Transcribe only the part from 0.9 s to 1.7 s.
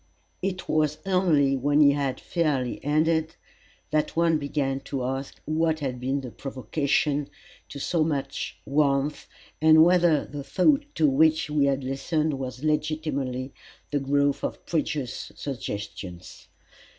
only